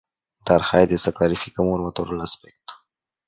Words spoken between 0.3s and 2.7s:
Dar haideți să clarificăm următorul aspect.